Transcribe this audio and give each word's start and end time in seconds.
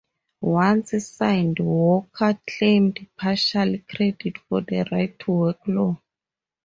Once 0.41 0.93
signed, 1.05 1.59
Walker 1.59 2.35
claimed 2.47 3.05
partial 3.17 3.77
credit 3.87 4.39
for 4.49 4.61
the 4.61 4.83
right-to-work 4.91 5.59
law. 5.67 6.01